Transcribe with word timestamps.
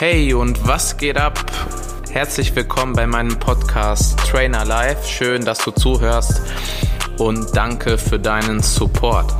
Hey 0.00 0.32
und 0.32 0.64
was 0.64 0.96
geht 0.96 1.16
ab? 1.16 1.44
Herzlich 2.12 2.54
willkommen 2.54 2.92
bei 2.92 3.08
meinem 3.08 3.36
Podcast 3.40 4.16
Trainer 4.20 4.64
Live. 4.64 5.04
Schön, 5.08 5.44
dass 5.44 5.58
du 5.58 5.72
zuhörst 5.72 6.40
und 7.18 7.56
danke 7.56 7.98
für 7.98 8.20
deinen 8.20 8.62
Support. 8.62 9.34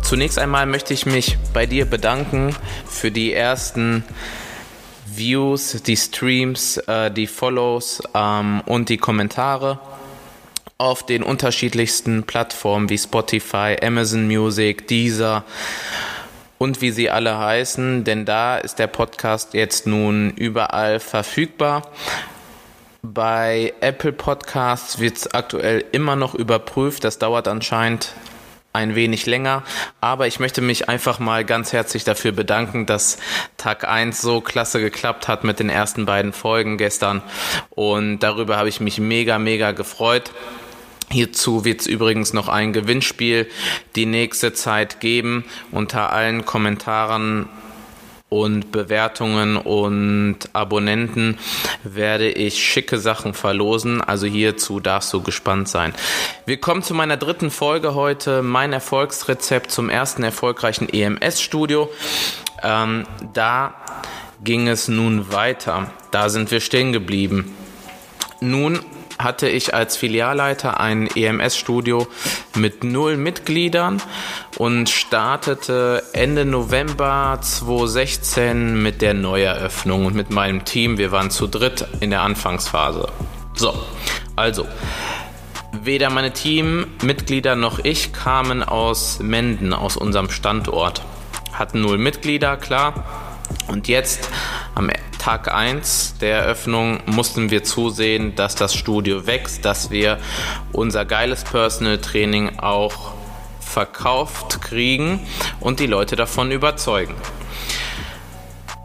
Zunächst 0.00 0.38
einmal 0.38 0.64
möchte 0.64 0.94
ich 0.94 1.04
mich 1.04 1.36
bei 1.52 1.66
dir 1.66 1.84
bedanken 1.84 2.56
für 2.88 3.10
die 3.10 3.34
ersten 3.34 4.04
Views, 5.04 5.82
die 5.82 5.98
Streams, 5.98 6.78
äh, 6.78 7.10
die 7.10 7.26
Follows 7.26 8.02
ähm, 8.14 8.62
und 8.64 8.88
die 8.88 8.96
Kommentare 8.96 9.80
auf 10.78 11.04
den 11.04 11.22
unterschiedlichsten 11.22 12.22
Plattformen 12.22 12.88
wie 12.88 12.96
Spotify, 12.96 13.76
Amazon 13.82 14.26
Music, 14.28 14.88
Deezer 14.88 15.44
und 16.64 16.80
wie 16.80 16.90
sie 16.90 17.10
alle 17.10 17.38
heißen, 17.38 18.04
denn 18.04 18.24
da 18.24 18.56
ist 18.56 18.78
der 18.78 18.86
Podcast 18.86 19.52
jetzt 19.52 19.86
nun 19.86 20.30
überall 20.30 20.98
verfügbar. 20.98 21.82
Bei 23.02 23.74
Apple 23.80 24.14
Podcasts 24.14 24.98
wird 24.98 25.18
es 25.18 25.34
aktuell 25.34 25.84
immer 25.92 26.16
noch 26.16 26.34
überprüft. 26.34 27.04
Das 27.04 27.18
dauert 27.18 27.48
anscheinend 27.48 28.14
ein 28.72 28.94
wenig 28.94 29.26
länger, 29.26 29.62
aber 30.00 30.26
ich 30.26 30.40
möchte 30.40 30.62
mich 30.62 30.88
einfach 30.88 31.18
mal 31.18 31.44
ganz 31.44 31.74
herzlich 31.74 32.02
dafür 32.02 32.32
bedanken, 32.32 32.86
dass 32.86 33.18
Tag 33.58 33.86
1 33.86 34.22
so 34.22 34.40
klasse 34.40 34.80
geklappt 34.80 35.28
hat 35.28 35.44
mit 35.44 35.60
den 35.60 35.68
ersten 35.68 36.06
beiden 36.06 36.32
Folgen 36.32 36.78
gestern 36.78 37.22
und 37.70 38.20
darüber 38.20 38.56
habe 38.56 38.70
ich 38.70 38.80
mich 38.80 38.98
mega, 38.98 39.38
mega 39.38 39.72
gefreut. 39.72 40.32
Hierzu 41.14 41.64
wird 41.64 41.82
es 41.82 41.86
übrigens 41.86 42.32
noch 42.32 42.48
ein 42.48 42.72
Gewinnspiel 42.72 43.46
die 43.94 44.04
nächste 44.04 44.52
Zeit 44.52 44.98
geben. 44.98 45.44
Unter 45.70 46.12
allen 46.12 46.44
Kommentaren 46.44 47.48
und 48.28 48.72
Bewertungen 48.72 49.56
und 49.56 50.38
Abonnenten 50.54 51.38
werde 51.84 52.28
ich 52.28 52.64
schicke 52.64 52.98
Sachen 52.98 53.32
verlosen. 53.32 54.00
Also 54.00 54.26
hierzu 54.26 54.80
darfst 54.80 55.12
du 55.12 55.22
gespannt 55.22 55.68
sein. 55.68 55.94
Wir 56.46 56.56
kommen 56.56 56.82
zu 56.82 56.94
meiner 56.94 57.16
dritten 57.16 57.52
Folge 57.52 57.94
heute. 57.94 58.42
Mein 58.42 58.72
Erfolgsrezept 58.72 59.70
zum 59.70 59.90
ersten 59.90 60.24
erfolgreichen 60.24 60.88
EMS-Studio. 60.88 61.90
Ähm, 62.60 63.04
da 63.32 63.72
ging 64.42 64.66
es 64.66 64.88
nun 64.88 65.32
weiter. 65.32 65.92
Da 66.10 66.28
sind 66.28 66.50
wir 66.50 66.58
stehen 66.58 66.92
geblieben. 66.92 67.54
Nun 68.40 68.80
hatte 69.18 69.48
ich 69.48 69.74
als 69.74 69.96
Filialleiter 69.96 70.80
ein 70.80 71.08
EMS-Studio 71.14 72.06
mit 72.56 72.84
null 72.84 73.16
Mitgliedern 73.16 74.02
und 74.58 74.88
startete 74.88 76.02
Ende 76.12 76.44
November 76.44 77.38
2016 77.40 78.82
mit 78.82 79.02
der 79.02 79.14
Neueröffnung 79.14 80.06
und 80.06 80.14
mit 80.14 80.30
meinem 80.30 80.64
Team. 80.64 80.98
Wir 80.98 81.12
waren 81.12 81.30
zu 81.30 81.46
dritt 81.46 81.86
in 82.00 82.10
der 82.10 82.22
Anfangsphase. 82.22 83.08
So, 83.54 83.74
also. 84.36 84.66
Weder 85.82 86.08
meine 86.08 86.32
Teammitglieder 86.32 87.56
noch 87.56 87.80
ich 87.80 88.12
kamen 88.12 88.62
aus 88.62 89.18
Menden, 89.18 89.72
aus 89.72 89.96
unserem 89.96 90.30
Standort. 90.30 91.02
Hatten 91.52 91.80
null 91.80 91.98
Mitglieder, 91.98 92.56
klar. 92.56 93.04
Und 93.66 93.88
jetzt 93.88 94.28
am 94.74 94.88
Tag 95.24 95.50
1 95.50 96.16
der 96.20 96.40
Eröffnung 96.40 97.00
mussten 97.06 97.50
wir 97.50 97.64
zusehen, 97.64 98.34
dass 98.34 98.56
das 98.56 98.74
Studio 98.74 99.26
wächst, 99.26 99.64
dass 99.64 99.90
wir 99.90 100.18
unser 100.70 101.06
geiles 101.06 101.44
Personal 101.44 101.96
Training 101.96 102.58
auch 102.58 103.14
verkauft 103.58 104.60
kriegen 104.60 105.26
und 105.60 105.80
die 105.80 105.86
Leute 105.86 106.14
davon 106.14 106.50
überzeugen. 106.50 107.14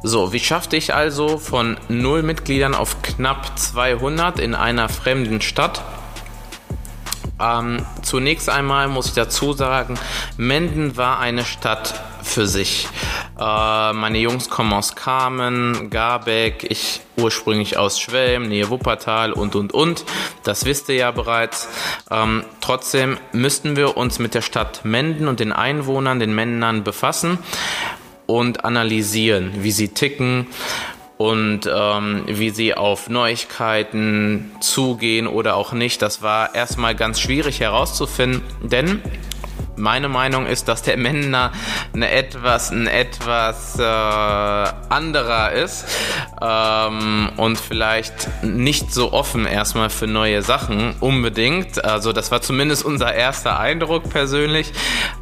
So, 0.02 0.32
wie 0.32 0.40
schaffte 0.40 0.78
ich 0.78 0.96
also 0.96 1.40
von 1.40 1.76
0 1.90 2.24
Mitgliedern 2.24 2.74
auf 2.74 3.02
knapp 3.02 3.60
200 3.60 4.40
in 4.40 4.56
einer 4.56 4.88
fremden 4.88 5.42
Stadt? 5.42 5.84
Ähm, 7.38 7.86
zunächst 8.02 8.48
einmal 8.48 8.88
muss 8.88 9.08
ich 9.08 9.14
dazu 9.14 9.52
sagen, 9.52 10.00
Menden 10.38 10.96
war 10.96 11.20
eine 11.20 11.44
Stadt 11.44 12.02
für 12.24 12.48
sich. 12.48 12.88
Äh, 13.40 13.94
meine 13.94 14.18
Jungs 14.18 14.50
kommen 14.50 14.74
aus 14.74 14.96
Kamen, 14.96 15.90
Garbeck, 15.90 16.66
ich 16.70 17.02
ursprünglich 17.18 17.78
aus 17.78 18.00
Schwelm, 18.00 18.50
Nähe 18.50 18.70
Wuppertal 18.70 19.32
und 19.32 19.56
und 19.56 19.74
und. 19.74 20.04
Das 20.44 20.66
wisst 20.66 20.90
ihr 20.90 20.96
ja 20.96 21.12
bereits. 21.12 21.70
Ähm, 22.12 22.44
trotzdem 22.60 23.18
müssten 23.32 23.78
wir 23.78 23.96
uns 23.96 24.20
mit 24.20 24.34
der 24.34 24.42
Stadt 24.42 24.84
Menden 24.84 25.28
und 25.30 25.40
den 25.40 25.54
Einwohnern, 25.54 26.20
den 26.20 26.36
Männern 26.36 26.84
befassen 26.84 27.40
und 28.26 28.66
analysieren, 28.66 29.64
wie 29.64 29.72
sie 29.72 29.90
ticken 29.90 30.48
und 31.18 31.62
ähm, 31.74 32.24
wie 32.28 32.50
sie 32.50 32.76
auf 32.76 33.10
Neuigkeiten 33.10 34.52
zugehen 34.60 35.28
oder 35.28 35.56
auch 35.56 35.72
nicht. 35.72 36.02
Das 36.02 36.22
war 36.22 36.56
erstmal 36.56 36.94
ganz 36.94 37.22
schwierig 37.22 37.62
herauszufinden, 37.62 38.42
denn 38.62 39.02
meine 39.80 40.10
Meinung 40.10 40.46
ist, 40.46 40.68
dass 40.68 40.82
der 40.82 40.98
Männer 40.98 41.52
eine 41.94 42.12
etwas, 42.12 42.72
ein 42.72 42.88
etwas 42.88 43.80
äh, 43.80 43.84
anderer 43.84 45.52
ist 45.54 45.86
ähm, 46.42 47.30
und 47.38 47.58
vielleicht 47.58 48.44
nicht 48.44 48.94
so 48.94 49.14
offen 49.14 49.46
erstmal 49.46 49.90
für 49.90 50.08
neue 50.08 50.42
Sachen 50.42 50.96
unbedingt. 51.00 51.84
Also 51.84 52.14
das 52.14 52.32
war 52.32 52.42
zumindest 52.42 52.84
unser 52.86 53.14
erster 53.14 53.60
Eindruck 53.60 54.10
persönlich, 54.10 54.72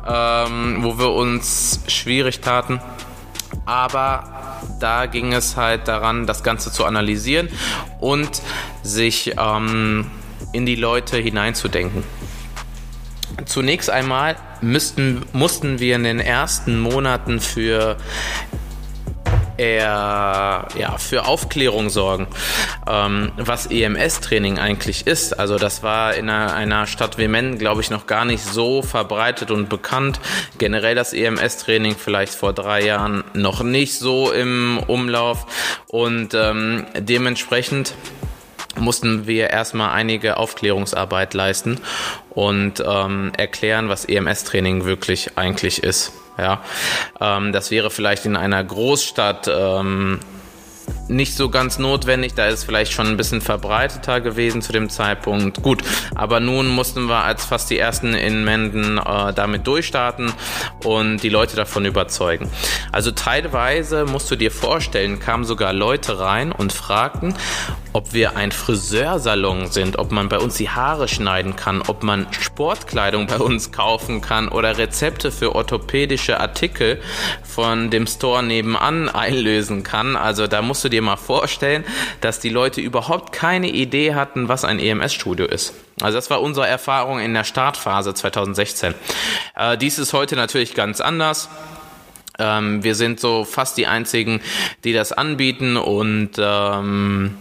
ähm, 0.08 0.80
wo 0.82 0.98
wir 0.98 1.12
uns 1.12 1.82
schwierig 1.88 2.42
taten. 2.42 2.82
Aber 3.66 4.60
da 4.80 5.06
ging 5.06 5.34
es 5.34 5.58
halt 5.58 5.88
daran, 5.88 6.26
das 6.26 6.44
Ganze 6.44 6.72
zu 6.72 6.86
analysieren 6.86 7.50
und 8.00 8.42
sich 8.84 9.34
ähm, 9.38 10.10
in 10.54 10.66
die 10.66 10.76
Leute 10.76 11.18
hineinzudenken. 11.18 12.04
Zunächst 13.46 13.90
einmal 13.90 14.36
müssten, 14.62 15.24
mussten 15.34 15.80
wir 15.80 15.96
in 15.96 16.04
den 16.04 16.20
ersten 16.20 16.80
Monaten 16.80 17.40
für 17.40 17.98
eher 19.58 20.68
ja, 20.78 20.98
für 20.98 21.26
Aufklärung 21.26 21.90
sorgen, 21.90 22.28
ähm, 22.88 23.32
was 23.38 23.68
EMS-Training 23.68 24.60
eigentlich 24.60 25.08
ist. 25.08 25.38
Also 25.40 25.58
das 25.58 25.84
war 25.84 26.14
in 26.14 26.30
einer, 26.30 26.88
Stadt 26.88 27.18
wie 27.18 27.28
Menden, 27.28 27.58
glaube 27.58 27.82
ich, 27.82 27.90
noch 27.90 28.06
gar 28.06 28.24
nicht 28.24 28.44
so 28.44 28.82
verbreitet 28.82 29.52
und 29.52 29.68
bekannt. 29.68 30.20
Generell 30.58 30.96
das 30.96 31.14
EMS-Training 31.14 31.96
vielleicht 31.96 32.34
vor 32.34 32.54
drei 32.54 32.86
Jahren 32.86 33.24
noch 33.34 33.64
nicht 33.64 33.98
so 33.98 34.32
im 34.32 34.80
Umlauf 34.86 35.48
und 35.88 36.34
ähm, 36.34 36.86
dementsprechend 36.98 37.94
mussten 38.80 39.28
wir 39.28 39.50
erstmal 39.50 39.92
einige 39.92 40.38
Aufklärungsarbeit 40.38 41.34
leisten 41.34 41.80
und 42.30 42.84
ähm, 42.86 43.32
erklären, 43.38 43.90
was 43.90 44.06
EMS-Training 44.06 44.86
wirklich 44.86 45.38
eigentlich 45.38 45.84
ist. 45.84 46.12
Ja, 46.38 46.62
ähm, 47.20 47.52
das 47.52 47.72
wäre 47.72 47.90
vielleicht 47.90 48.26
in 48.26 48.36
einer 48.36 48.64
Großstadt 48.64 49.48
ähm, 49.48 50.20
nicht 51.08 51.36
so 51.36 51.50
ganz 51.50 51.80
notwendig, 51.80 52.34
da 52.34 52.48
ist 52.48 52.64
vielleicht 52.64 52.92
schon 52.92 53.08
ein 53.08 53.18
bisschen 53.18 53.42
verbreiteter 53.42 54.22
gewesen 54.22 54.62
zu 54.62 54.72
dem 54.72 54.90
Zeitpunkt. 54.90 55.62
Gut, 55.62 55.82
aber 56.16 56.40
nun 56.40 56.68
mussten 56.68 57.08
wir 57.08 57.24
als 57.24 57.46
fast 57.46 57.70
die 57.70 57.80
ersten 57.80 58.14
in 58.14 58.44
Menden 58.44 58.98
äh, 58.98 59.34
damit 59.34 59.68
durchstarten 59.68 60.34
und 60.84 61.24
die 61.24 61.30
Leute 61.30 61.56
davon 61.56 61.86
überzeugen. 61.86 62.50
Also 62.92 63.12
teilweise 63.12 64.06
musst 64.06 64.30
du 64.32 64.36
dir 64.36 64.52
vorstellen, 64.52 65.20
kamen 65.20 65.46
sogar 65.46 65.74
Leute 65.74 66.20
rein 66.20 66.52
und 66.52 66.74
fragten, 66.74 67.36
ob 67.94 68.14
wir 68.14 68.36
ein 68.36 68.52
Friseursalon 68.52 69.68
sind, 69.68 69.98
ob 69.98 70.12
man 70.12 70.30
bei 70.30 70.40
uns 70.40 70.56
die 70.56 70.70
Haare 70.70 71.08
schneiden 71.08 71.56
kann, 71.56 71.82
ob 71.82 72.04
man 72.04 72.28
Sportkleidung 72.32 73.28
bei 73.28 73.38
uns 73.38 73.72
kaufen 73.72 74.22
kann 74.22 74.50
oder 74.50 74.78
Rezepte 74.78 75.32
für 75.32 75.56
orthopädische 75.56 76.40
Artikel 76.40 77.02
von 77.44 77.90
dem 77.90 78.08
Store 78.08 78.44
nebenan 78.44 79.10
einlösen 79.10 79.84
kann. 79.84 80.16
Also 80.16 80.48
da 80.48 80.62
musst 80.62 80.84
du 80.84 80.90
dir 80.90 81.02
mal 81.02 81.18
vorstellen, 81.18 81.84
dass 82.22 82.40
die 82.40 82.50
Leute 82.50 82.82
überhaupt 82.82 83.32
keine 83.34 83.70
Idee 83.70 84.14
hatten, 84.16 84.48
was 84.48 84.66
ein 84.66 84.80
EMS-Studio 84.80 85.46
ist. 85.46 85.74
Also 86.02 86.18
das 86.18 86.30
war 86.30 86.42
unsere 86.42 86.68
Erfahrung 86.68 87.20
in 87.20 87.34
der 87.34 87.44
Startphase 87.44 88.14
2016. 88.14 88.94
Äh, 89.56 89.78
dies 89.78 89.98
ist 89.98 90.14
heute 90.14 90.36
natürlich 90.36 90.76
ganz 90.76 91.02
anders. 91.02 91.50
Ähm, 92.40 92.84
wir 92.84 92.96
sind 92.96 93.20
so 93.20 93.46
fast 93.46 93.78
die 93.78 93.88
einzigen, 93.88 94.42
die 94.84 94.94
das 94.94 95.12
anbieten 95.12 95.78
und 95.78 96.32
ähm, 96.38 97.36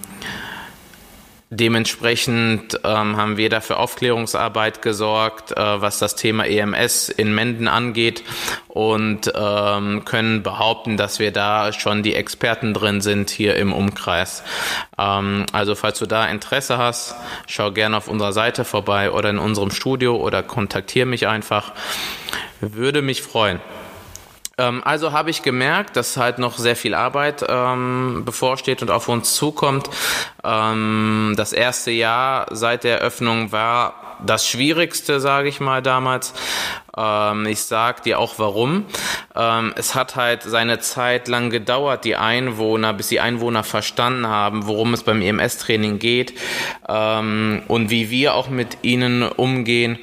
Dementsprechend 1.51 2.81
ähm, 2.83 3.17
haben 3.17 3.37
wir 3.37 3.49
dafür 3.49 3.79
Aufklärungsarbeit 3.79 4.83
gesorgt, 4.83 5.53
äh, 5.53 5.81
was 5.81 6.01
das 6.01 6.17
Thema 6.17 6.45
EMS 6.45 7.09
in 7.09 7.33
Menden 7.33 7.69
angeht 7.69 8.25
und 8.67 9.33
ähm, 9.33 10.05
können 10.05 10.43
behaupten, 10.43 10.97
dass 10.97 11.21
wir 11.21 11.31
da 11.31 11.73
schon 11.73 12.03
die 12.03 12.17
Experten 12.17 12.75
drin 12.75 13.01
sind 13.01 13.31
hier 13.31 13.55
im 13.55 13.73
Umkreis. 13.73 14.43
Ähm, 14.99 15.47
also 15.53 15.77
falls 15.77 16.01
du 16.01 16.07
da 16.07 16.27
Interesse 16.27 16.79
hast, 16.79 17.15
schau 17.47 17.71
gerne 17.71 17.97
auf 17.97 18.09
unserer 18.09 18.33
Seite 18.33 18.65
vorbei 18.65 19.13
oder 19.13 19.31
in 19.31 19.39
unserem 19.39 19.71
Studio 19.71 20.17
oder 20.17 20.43
kontaktiere 20.43 21.07
mich 21.07 21.29
einfach. 21.29 21.75
Würde 22.61 23.03
mich 23.03 23.23
freuen. 23.23 23.61
Ähm, 24.59 24.83
also 24.85 25.13
habe 25.13 25.31
ich 25.31 25.43
gemerkt, 25.43 25.97
dass 25.97 26.17
halt 26.17 26.39
noch 26.39 26.57
sehr 26.57 26.77
viel 26.77 26.95
Arbeit 26.95 27.45
ähm, 27.47 28.23
bevorsteht 28.25 28.81
und 28.81 28.91
auf 28.91 29.09
uns 29.09 29.35
zukommt. 29.35 29.91
Ähm, 30.45 31.35
das 31.37 31.53
erste 31.53 31.91
Jahr 31.91 32.47
seit 32.51 32.85
der 32.85 33.01
Eröffnung 33.01 33.53
war 33.53 34.07
das 34.25 34.49
Schwierigste, 34.49 35.21
sage 35.21 35.49
ich 35.49 35.61
mal 35.61 35.83
damals. 35.83 36.33
Ähm, 36.97 37.45
ich 37.45 37.61
sag 37.61 38.03
dir 38.03 38.19
auch 38.19 38.39
warum. 38.39 38.87
Ähm, 39.35 39.75
es 39.77 39.95
hat 39.95 40.17
halt 40.17 40.43
seine 40.43 40.79
Zeit 40.79 41.29
lang 41.29 41.51
gedauert, 41.51 42.05
die 42.05 42.17
Einwohner, 42.17 42.95
bis 42.95 43.09
die 43.09 43.21
Einwohner 43.21 43.63
verstanden 43.63 44.27
haben, 44.27 44.67
worum 44.67 44.95
es 44.95 45.03
beim 45.03 45.21
EMS-Training 45.21 45.99
geht 45.99 46.33
ähm, 46.89 47.63
und 47.69 47.91
wie 47.91 48.09
wir 48.09 48.35
auch 48.35 48.49
mit 48.49 48.79
ihnen 48.83 49.23
umgehen. 49.23 49.99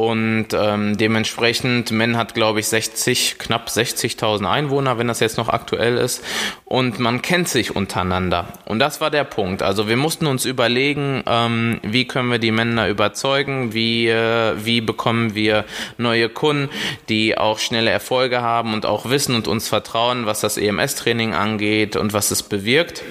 Und 0.00 0.46
ähm, 0.54 0.96
dementsprechend, 0.96 1.90
Men 1.90 2.16
hat, 2.16 2.32
glaube 2.32 2.60
ich, 2.60 2.68
60, 2.68 3.36
knapp 3.38 3.68
60.000 3.68 4.50
Einwohner, 4.50 4.96
wenn 4.96 5.08
das 5.08 5.20
jetzt 5.20 5.36
noch 5.36 5.50
aktuell 5.50 5.98
ist. 5.98 6.24
Und 6.64 6.98
man 7.00 7.20
kennt 7.20 7.48
sich 7.48 7.76
untereinander. 7.76 8.48
Und 8.64 8.78
das 8.78 9.02
war 9.02 9.10
der 9.10 9.24
Punkt. 9.24 9.62
Also 9.62 9.88
wir 9.88 9.98
mussten 9.98 10.26
uns 10.26 10.46
überlegen, 10.46 11.22
ähm, 11.26 11.80
wie 11.82 12.06
können 12.06 12.30
wir 12.30 12.38
die 12.38 12.50
Männer 12.50 12.88
überzeugen, 12.88 13.74
wie, 13.74 14.08
äh, 14.08 14.54
wie 14.64 14.80
bekommen 14.80 15.34
wir 15.34 15.66
neue 15.98 16.30
Kunden, 16.30 16.70
die 17.10 17.36
auch 17.36 17.58
schnelle 17.58 17.90
Erfolge 17.90 18.40
haben 18.40 18.72
und 18.72 18.86
auch 18.86 19.10
wissen 19.10 19.34
und 19.34 19.48
uns 19.48 19.68
vertrauen, 19.68 20.24
was 20.24 20.40
das 20.40 20.56
EMS-Training 20.56 21.34
angeht 21.34 21.96
und 21.96 22.14
was 22.14 22.30
es 22.30 22.42
bewirkt. 22.42 23.02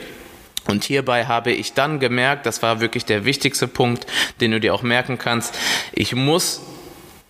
Und 0.67 0.85
hierbei 0.85 1.27
habe 1.27 1.51
ich 1.51 1.73
dann 1.73 1.99
gemerkt, 1.99 2.47
das 2.47 2.63
war 2.63 2.79
wirklich 2.79 3.05
der 3.05 3.25
wichtigste 3.25 3.67
Punkt, 3.67 4.07
den 4.41 4.49
du 4.49 4.59
dir 4.59 4.73
auch 4.73 4.81
merken 4.81 5.19
kannst, 5.19 5.55
ich 5.93 6.15
muss 6.15 6.61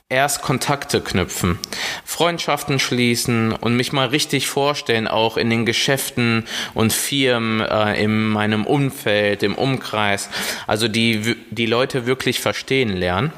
erst 0.09 0.41
Kontakte 0.41 1.01
knüpfen, 1.01 1.59
Freundschaften 2.03 2.79
schließen 2.79 3.51
und 3.53 3.75
mich 3.75 3.93
mal 3.93 4.07
richtig 4.07 4.47
vorstellen, 4.47 5.07
auch 5.07 5.37
in 5.37 5.51
den 5.51 5.67
Geschäften 5.67 6.47
und 6.73 6.91
Firmen, 6.91 7.61
äh, 7.61 8.03
in 8.03 8.27
meinem 8.29 8.65
Umfeld, 8.65 9.43
im 9.43 9.53
Umkreis. 9.53 10.29
Also 10.65 10.87
die, 10.87 11.35
die 11.51 11.67
Leute 11.67 12.07
wirklich 12.07 12.39
verstehen 12.39 12.97
lernen. 12.97 13.31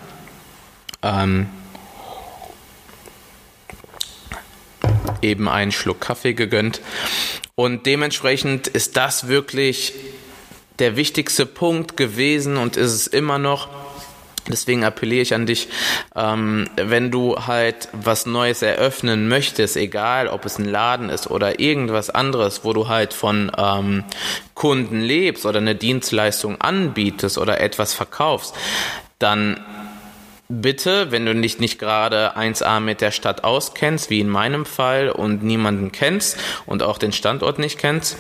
Ähm, 1.03 1.50
eben 5.21 5.50
einen 5.50 5.74
Schluck 5.74 6.00
Kaffee 6.00 6.33
gegönnt. 6.33 6.81
Und 7.56 7.85
dementsprechend 7.85 8.67
ist 8.67 8.95
das 8.95 9.27
wirklich 9.27 9.94
der 10.79 10.95
wichtigste 10.95 11.45
Punkt 11.45 11.97
gewesen 11.97 12.56
und 12.57 12.77
ist 12.77 12.94
es 12.94 13.07
immer 13.07 13.38
noch, 13.38 13.69
Deswegen 14.49 14.83
appelliere 14.83 15.21
ich 15.21 15.33
an 15.33 15.45
dich, 15.45 15.67
ähm, 16.15 16.67
wenn 16.75 17.11
du 17.11 17.35
halt 17.45 17.89
was 17.93 18.25
Neues 18.25 18.61
eröffnen 18.61 19.27
möchtest, 19.27 19.77
egal 19.77 20.27
ob 20.27 20.45
es 20.45 20.57
ein 20.57 20.65
Laden 20.65 21.09
ist 21.09 21.29
oder 21.29 21.59
irgendwas 21.59 22.09
anderes, 22.09 22.63
wo 22.63 22.73
du 22.73 22.88
halt 22.88 23.13
von 23.13 23.51
ähm, 23.57 24.03
Kunden 24.55 25.01
lebst 25.01 25.45
oder 25.45 25.59
eine 25.59 25.75
Dienstleistung 25.75 26.59
anbietest 26.59 27.38
oder 27.38 27.61
etwas 27.61 27.93
verkaufst, 27.93 28.55
dann 29.19 29.59
bitte, 30.49 31.11
wenn 31.11 31.25
du 31.25 31.33
dich 31.35 31.59
nicht 31.59 31.79
gerade 31.79 32.35
1a 32.35 32.79
mit 32.79 33.01
der 33.01 33.11
Stadt 33.11 33.43
auskennst, 33.43 34.09
wie 34.09 34.19
in 34.19 34.29
meinem 34.29 34.65
Fall, 34.65 35.09
und 35.09 35.43
niemanden 35.43 35.91
kennst 35.91 36.38
und 36.65 36.83
auch 36.83 36.97
den 36.97 37.13
Standort 37.13 37.59
nicht 37.59 37.77
kennst, 37.77 38.17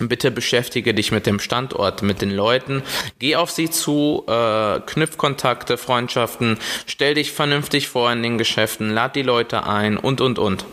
Bitte 0.00 0.30
beschäftige 0.30 0.92
dich 0.92 1.12
mit 1.12 1.26
dem 1.26 1.38
Standort, 1.38 2.02
mit 2.02 2.20
den 2.20 2.30
Leuten. 2.30 2.82
Geh 3.20 3.36
auf 3.36 3.50
sie 3.50 3.70
zu, 3.70 4.24
äh, 4.26 4.80
knüpf 4.80 5.16
Kontakte, 5.16 5.76
Freundschaften, 5.76 6.58
stell 6.86 7.14
dich 7.14 7.30
vernünftig 7.30 7.88
vor 7.88 8.10
in 8.10 8.22
den 8.22 8.36
Geschäften, 8.36 8.90
lad 8.90 9.14
die 9.14 9.22
Leute 9.22 9.66
ein 9.66 9.96
und, 9.96 10.20
und, 10.20 10.38
und. 10.38 10.64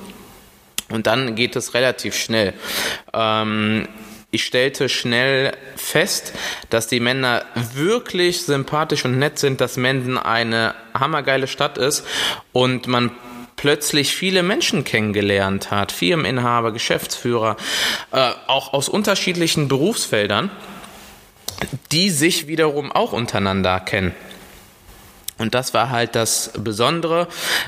Und 0.89 1.07
dann 1.07 1.35
geht 1.35 1.55
es 1.55 1.73
relativ 1.73 2.15
schnell. 2.15 2.53
Ähm, 3.13 3.87
ich 4.31 4.45
stellte 4.45 4.87
schnell 4.89 5.51
fest, 5.75 6.33
dass 6.69 6.87
die 6.87 7.01
Männer 7.01 7.43
wirklich 7.73 8.43
sympathisch 8.43 9.03
und 9.05 9.19
nett 9.19 9.37
sind, 9.37 9.59
dass 9.61 9.77
Menden 9.77 10.17
eine 10.17 10.73
hammergeile 10.93 11.47
Stadt 11.47 11.77
ist 11.77 12.05
und 12.53 12.87
man 12.87 13.11
plötzlich 13.61 14.15
viele 14.15 14.41
Menschen 14.41 14.83
kennengelernt 14.83 15.69
hat, 15.69 15.91
Firmeninhaber, 15.91 16.71
Geschäftsführer, 16.71 17.57
äh, 18.11 18.31
auch 18.47 18.73
aus 18.73 18.89
unterschiedlichen 18.89 19.67
Berufsfeldern, 19.67 20.49
die 21.91 22.09
sich 22.09 22.47
wiederum 22.47 22.91
auch 22.91 23.13
untereinander 23.13 23.79
kennen. 23.79 24.15
Und 25.37 25.53
das 25.53 25.75
war 25.75 25.91
halt 25.91 26.15
das 26.15 26.53
Besondere. 26.57 27.27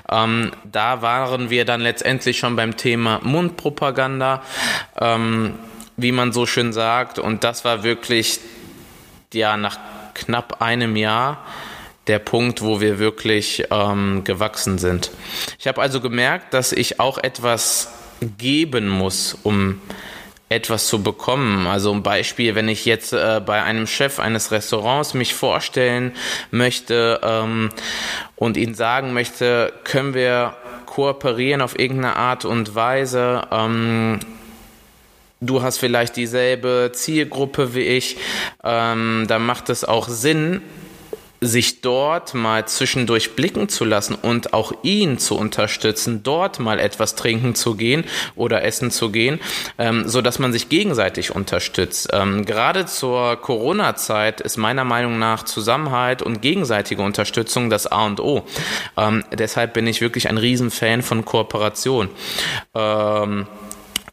Ähm, 0.10 0.52
da 0.64 1.04
waren 1.04 1.52
wir 1.52 1.64
dann 1.64 1.82
letztendlich 1.82 2.40
schon 2.40 2.56
beim 2.56 2.76
Thema 2.76 3.20
Mundpropaganda, 3.22 4.42
ähm, 5.00 5.54
wie 5.96 6.12
man 6.12 6.34
so 6.34 6.48
schön 6.48 6.74
sagt. 6.74 7.20
Und 7.20 7.44
das 7.44 7.66
war 7.66 7.84
wirklich, 7.84 8.40
ja, 9.32 9.58
nach 9.58 9.78
knapp 10.16 10.60
einem 10.60 10.96
Jahr 10.96 11.38
der 12.08 12.20
Punkt, 12.20 12.62
wo 12.62 12.82
wir 12.82 13.00
wirklich 13.00 13.66
ähm, 13.72 14.24
gewachsen 14.24 14.78
sind. 14.78 15.12
Ich 15.60 15.68
habe 15.68 15.82
also 15.82 16.02
gemerkt, 16.02 16.54
dass 16.54 16.72
ich 16.72 17.00
auch 17.00 17.18
etwas 17.18 17.90
geben 18.38 18.90
muss, 18.90 19.38
um 19.44 19.82
etwas 20.50 20.88
zu 20.88 21.02
bekommen. 21.02 21.66
Also 21.66 21.92
ein 21.92 22.04
Beispiel, 22.04 22.56
wenn 22.56 22.68
ich 22.68 22.86
jetzt 22.86 23.14
äh, 23.14 23.42
bei 23.44 23.64
einem 23.64 23.88
Chef 23.88 24.20
eines 24.20 24.52
Restaurants 24.52 25.14
mich 25.14 25.34
vorstellen 25.34 26.12
möchte 26.52 27.20
ähm, 27.24 27.70
und 28.36 28.58
ihn 28.58 28.76
sagen 28.76 29.14
möchte, 29.14 29.74
können 29.84 30.14
wir 30.14 30.56
kooperieren 30.86 31.62
auf 31.62 31.80
irgendeine 31.80 32.16
Art 32.18 32.46
und 32.46 32.76
Weise. 32.76 33.48
Ähm, 33.52 34.20
du 35.42 35.64
hast 35.64 35.80
vielleicht 35.80 36.16
dieselbe 36.18 36.92
Zielgruppe 36.94 37.74
wie 37.74 37.82
ich, 37.82 38.18
ähm, 38.64 39.26
dann 39.28 39.46
macht 39.46 39.70
es 39.70 39.84
auch 39.84 40.08
Sinn, 40.08 40.62
sich 41.46 41.82
dort 41.82 42.34
mal 42.34 42.68
zwischendurch 42.68 43.36
blicken 43.36 43.70
zu 43.70 43.86
lassen 43.86 44.16
und 44.16 44.54
auch 44.54 44.74
ihn 44.84 45.18
zu 45.18 45.38
unterstützen, 45.38 46.22
dort 46.24 46.60
mal 46.60 46.80
etwas 46.80 47.16
trinken 47.16 47.56
zu 47.56 47.76
gehen 47.76 48.04
oder 48.36 48.64
essen 48.64 48.92
zu 48.92 49.12
gehen, 49.12 49.40
ähm, 49.78 50.08
so 50.08 50.22
dass 50.22 50.40
man 50.40 50.52
sich 50.52 50.70
gegenseitig 50.70 51.36
unterstützt. 51.36 52.10
Ähm, 52.14 52.46
gerade 52.46 52.86
zur 52.86 53.36
Corona-Zeit 53.38 54.42
ist 54.42 54.58
meiner 54.58 54.84
Meinung 54.84 55.20
nach 55.20 55.44
Zusammenhalt 55.44 56.22
und 56.22 56.42
gegenseitige 56.42 57.02
Unterstützung 57.02 57.70
das 57.70 57.88
A 57.88 58.06
und 58.06 58.20
O. 58.20 58.46
Ähm, 58.98 59.24
deshalb 59.32 59.74
bin 59.74 59.88
ich 59.88 60.02
wirklich 60.02 60.30
ein 60.30 60.38
Riesenfan 60.38 61.02
von 61.02 61.26
Kooperation. 61.26 62.10
Ähm, 62.74 63.48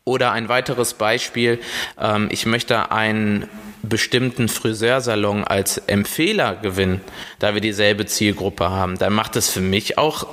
oder 0.05 0.33
ein 0.33 0.49
weiteres 0.49 0.95
Beispiel, 0.95 1.61
ähm, 1.99 2.29
ich 2.33 2.47
möchte 2.47 2.91
ein 2.91 3.49
bestimmten 3.83 4.49
Friseursalon 4.49 5.45
als 5.45 5.79
Empfehler 5.79 6.55
gewinnen, 6.57 7.01
da 7.39 7.55
wir 7.55 7.61
dieselbe 7.61 8.07
Zielgruppe 8.07 8.71
haben, 8.71 8.99
dann 8.99 9.13
macht 9.13 9.37
es 9.37 9.51
für 9.51 9.61
mich 9.61 9.99
auch 9.99 10.27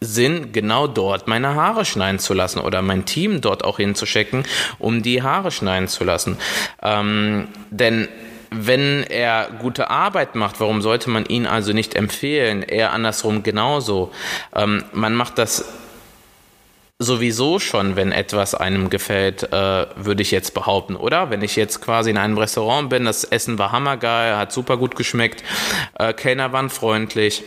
Sinn, 0.00 0.52
genau 0.52 0.86
dort 0.86 1.26
meine 1.26 1.54
Haare 1.56 1.84
schneiden 1.84 2.20
zu 2.20 2.32
lassen 2.32 2.60
oder 2.60 2.82
mein 2.82 3.04
Team 3.04 3.40
dort 3.40 3.64
auch 3.64 3.78
hinzuschicken, 3.78 4.44
um 4.78 5.02
die 5.02 5.22
Haare 5.22 5.50
schneiden 5.50 5.88
zu 5.88 6.04
lassen. 6.04 6.38
Ähm, 6.82 7.48
denn 7.70 8.08
wenn 8.50 9.02
er 9.02 9.48
gute 9.60 9.90
Arbeit 9.90 10.34
macht, 10.34 10.60
warum 10.60 10.82
sollte 10.82 11.10
man 11.10 11.26
ihn 11.26 11.46
also 11.46 11.72
nicht 11.72 11.94
empfehlen? 11.94 12.62
Eher 12.62 12.92
andersrum 12.92 13.42
genauso. 13.42 14.12
Ähm, 14.54 14.84
man 14.92 15.14
macht 15.14 15.36
das 15.38 15.64
sowieso 16.98 17.60
schon, 17.60 17.94
wenn 17.94 18.10
etwas 18.10 18.54
einem 18.54 18.90
gefällt, 18.90 19.52
äh, 19.52 19.86
würde 19.94 20.22
ich 20.22 20.32
jetzt 20.32 20.52
behaupten, 20.52 20.96
oder? 20.96 21.30
Wenn 21.30 21.42
ich 21.42 21.54
jetzt 21.54 21.80
quasi 21.80 22.10
in 22.10 22.16
einem 22.16 22.36
Restaurant 22.36 22.90
bin, 22.90 23.04
das 23.04 23.22
Essen 23.22 23.58
war 23.58 23.70
hammergeil, 23.70 24.36
hat 24.36 24.52
super 24.52 24.76
gut 24.76 24.96
geschmeckt, 24.96 25.44
äh, 25.98 26.12
Kellner 26.12 26.52
waren 26.52 26.70
freundlich, 26.70 27.44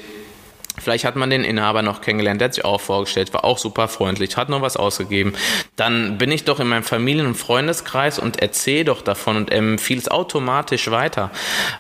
Vielleicht 0.81 1.05
hat 1.05 1.15
man 1.15 1.29
den 1.29 1.43
Inhaber 1.43 1.81
noch 1.81 2.01
kennengelernt, 2.01 2.41
der 2.41 2.47
hat 2.47 2.55
sich 2.55 2.65
auch 2.65 2.81
vorgestellt, 2.81 3.33
war 3.33 3.43
auch 3.43 3.57
super 3.57 3.87
freundlich, 3.87 4.35
hat 4.37 4.49
noch 4.49 4.61
was 4.61 4.77
ausgegeben. 4.77 5.33
Dann 5.75 6.17
bin 6.17 6.31
ich 6.31 6.43
doch 6.43 6.59
in 6.59 6.67
meinem 6.67 6.83
Familien- 6.83 7.27
und 7.27 7.35
Freundeskreis 7.35 8.19
und 8.19 8.41
erzähle 8.41 8.85
doch 8.85 9.01
davon 9.01 9.37
und 9.37 9.51
empfehle 9.51 9.99
es 9.99 10.09
automatisch 10.09 10.89
weiter. 10.89 11.31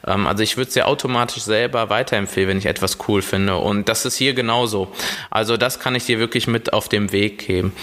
Ähm, 0.05 0.27
also 0.27 0.43
ich 0.43 0.57
würde 0.57 0.69
es 0.69 0.75
ja 0.75 0.85
automatisch 0.85 1.43
selber 1.43 1.89
weiterempfehlen, 1.89 2.49
wenn 2.49 2.57
ich 2.57 2.65
etwas 2.65 2.97
cool 3.07 3.21
finde. 3.21 3.57
Und 3.57 3.89
das 3.89 4.05
ist 4.05 4.17
hier 4.17 4.33
genauso. 4.33 4.91
Also 5.29 5.57
das 5.57 5.79
kann 5.79 5.95
ich 5.95 6.05
dir 6.05 6.19
wirklich 6.19 6.47
mit 6.47 6.73
auf 6.73 6.89
dem 6.89 7.11
Weg 7.11 7.45
geben. 7.45 7.73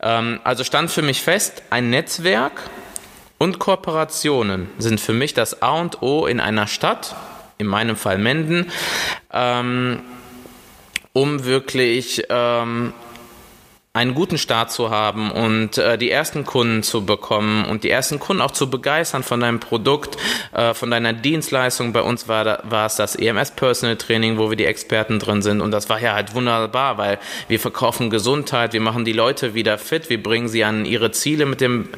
Ähm, 0.00 0.40
also 0.44 0.64
stand 0.64 0.90
für 0.90 1.02
mich 1.02 1.22
fest, 1.22 1.62
ein 1.70 1.90
Netzwerk 1.90 2.62
und 3.38 3.58
Kooperationen 3.58 4.68
sind 4.78 5.00
für 5.00 5.12
mich 5.12 5.34
das 5.34 5.60
A 5.62 5.72
und 5.80 6.02
O 6.02 6.26
in 6.26 6.40
einer 6.40 6.66
Stadt, 6.66 7.14
in 7.58 7.66
meinem 7.66 7.96
Fall 7.96 8.18
Menden. 8.18 8.70
Ähm, 9.32 10.00
um 11.14 11.44
wirklich 11.44 12.24
ähm, 12.28 12.92
einen 13.96 14.14
guten 14.14 14.38
Start 14.38 14.72
zu 14.72 14.90
haben 14.90 15.30
und 15.30 15.78
äh, 15.78 15.96
die 15.96 16.10
ersten 16.10 16.44
Kunden 16.44 16.82
zu 16.82 17.06
bekommen 17.06 17.64
und 17.64 17.84
die 17.84 17.90
ersten 17.90 18.18
Kunden 18.18 18.42
auch 18.42 18.50
zu 18.50 18.68
begeistern 18.68 19.22
von 19.22 19.38
deinem 19.38 19.60
Produkt, 19.60 20.16
äh, 20.52 20.74
von 20.74 20.90
deiner 20.90 21.12
Dienstleistung. 21.12 21.92
Bei 21.92 22.02
uns 22.02 22.26
war, 22.26 22.42
da, 22.42 22.62
war 22.64 22.86
es 22.86 22.96
das 22.96 23.14
EMS 23.14 23.52
Personal 23.52 23.94
Training, 23.94 24.36
wo 24.36 24.50
wir 24.50 24.56
die 24.56 24.64
Experten 24.64 25.20
drin 25.20 25.42
sind 25.42 25.60
und 25.60 25.70
das 25.70 25.88
war 25.88 26.00
ja 26.00 26.12
halt 26.12 26.34
wunderbar, 26.34 26.98
weil 26.98 27.20
wir 27.46 27.60
verkaufen 27.60 28.10
Gesundheit, 28.10 28.72
wir 28.72 28.80
machen 28.80 29.04
die 29.04 29.12
Leute 29.12 29.54
wieder 29.54 29.78
fit, 29.78 30.10
wir 30.10 30.20
bringen 30.20 30.48
sie 30.48 30.64
an 30.64 30.86
ihre 30.86 31.12
Ziele 31.12 31.46
mit 31.46 31.60
dem 31.60 31.88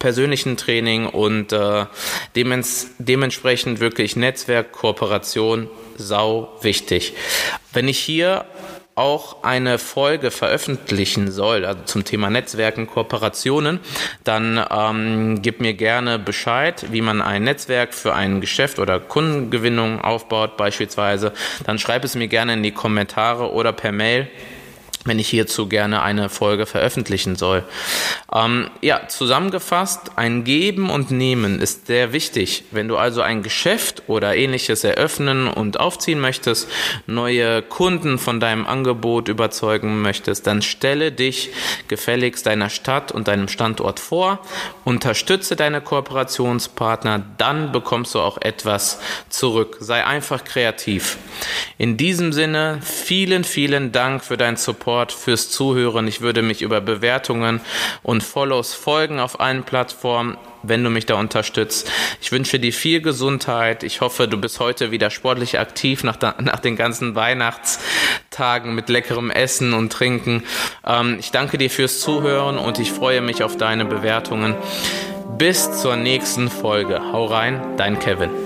persönlichen 0.00 0.56
Training 0.56 1.06
und 1.06 1.52
äh, 1.52 1.86
demens 2.34 2.88
dementsprechend 2.98 3.78
wirklich 3.78 4.16
Netzwerk, 4.16 4.72
Kooperation, 4.72 5.70
sau 5.96 6.52
wichtig. 6.62 7.14
Wenn 7.72 7.86
ich 7.86 8.00
hier 8.00 8.44
auch 8.96 9.42
eine 9.42 9.78
Folge 9.78 10.30
veröffentlichen 10.30 11.30
soll, 11.30 11.64
also 11.64 11.82
zum 11.84 12.04
Thema 12.04 12.30
Netzwerken, 12.30 12.86
Kooperationen, 12.86 13.80
dann 14.22 14.64
ähm, 14.70 15.42
gib 15.42 15.60
mir 15.60 15.74
gerne 15.74 16.18
Bescheid, 16.18 16.86
wie 16.92 17.00
man 17.00 17.20
ein 17.20 17.42
Netzwerk 17.44 17.92
für 17.92 18.14
ein 18.14 18.40
Geschäft 18.40 18.78
oder 18.78 19.00
Kundengewinnung 19.00 20.00
aufbaut 20.00 20.56
beispielsweise. 20.56 21.32
Dann 21.64 21.78
schreib 21.78 22.04
es 22.04 22.14
mir 22.14 22.28
gerne 22.28 22.54
in 22.54 22.62
die 22.62 22.72
Kommentare 22.72 23.52
oder 23.52 23.72
per 23.72 23.90
Mail 23.90 24.28
wenn 25.04 25.18
ich 25.18 25.28
hierzu 25.28 25.68
gerne 25.68 26.02
eine 26.02 26.28
Folge 26.28 26.66
veröffentlichen 26.66 27.36
soll. 27.36 27.62
Ähm, 28.32 28.70
ja, 28.80 29.06
zusammengefasst, 29.08 30.12
ein 30.16 30.44
Geben 30.44 30.90
und 30.90 31.10
Nehmen 31.10 31.60
ist 31.60 31.86
sehr 31.86 32.12
wichtig. 32.12 32.64
Wenn 32.70 32.88
du 32.88 32.96
also 32.96 33.20
ein 33.20 33.42
Geschäft 33.42 34.04
oder 34.06 34.34
ähnliches 34.34 34.82
eröffnen 34.82 35.46
und 35.46 35.78
aufziehen 35.78 36.20
möchtest, 36.20 36.68
neue 37.06 37.62
Kunden 37.62 38.18
von 38.18 38.40
deinem 38.40 38.66
Angebot 38.66 39.28
überzeugen 39.28 40.00
möchtest, 40.00 40.46
dann 40.46 40.62
stelle 40.62 41.12
dich 41.12 41.50
gefälligst 41.88 42.46
deiner 42.46 42.70
Stadt 42.70 43.12
und 43.12 43.28
deinem 43.28 43.48
Standort 43.48 44.00
vor, 44.00 44.40
unterstütze 44.84 45.54
deine 45.54 45.80
Kooperationspartner, 45.80 47.22
dann 47.36 47.72
bekommst 47.72 48.14
du 48.14 48.20
auch 48.20 48.38
etwas 48.40 49.00
zurück. 49.28 49.76
Sei 49.80 50.04
einfach 50.04 50.44
kreativ. 50.44 51.18
In 51.76 51.96
diesem 51.96 52.32
Sinne, 52.32 52.78
vielen, 52.82 53.44
vielen 53.44 53.92
Dank 53.92 54.24
für 54.24 54.36
deinen 54.36 54.56
Support 54.56 54.93
Support, 54.94 55.12
fürs 55.12 55.50
Zuhören. 55.50 56.06
Ich 56.06 56.20
würde 56.20 56.40
mich 56.40 56.62
über 56.62 56.80
Bewertungen 56.80 57.60
und 58.04 58.22
Follows 58.22 58.74
folgen 58.74 59.18
auf 59.18 59.40
allen 59.40 59.64
Plattformen, 59.64 60.36
wenn 60.62 60.84
du 60.84 60.90
mich 60.90 61.04
da 61.04 61.16
unterstützt. 61.16 61.90
Ich 62.20 62.30
wünsche 62.30 62.60
dir 62.60 62.72
viel 62.72 63.00
Gesundheit. 63.00 63.82
Ich 63.82 64.00
hoffe, 64.00 64.28
du 64.28 64.36
bist 64.36 64.60
heute 64.60 64.92
wieder 64.92 65.10
sportlich 65.10 65.58
aktiv 65.58 66.04
nach, 66.04 66.16
nach 66.20 66.60
den 66.60 66.76
ganzen 66.76 67.16
Weihnachtstagen 67.16 68.76
mit 68.76 68.88
leckerem 68.88 69.32
Essen 69.32 69.72
und 69.72 69.92
Trinken. 69.92 70.44
Ähm, 70.86 71.16
ich 71.18 71.32
danke 71.32 71.58
dir 71.58 71.70
fürs 71.70 71.98
Zuhören 71.98 72.56
und 72.56 72.78
ich 72.78 72.92
freue 72.92 73.20
mich 73.20 73.42
auf 73.42 73.56
deine 73.56 73.84
Bewertungen. 73.84 74.54
Bis 75.38 75.80
zur 75.82 75.96
nächsten 75.96 76.48
Folge. 76.48 77.00
Hau 77.10 77.24
rein, 77.24 77.60
dein 77.76 77.98
Kevin. 77.98 78.43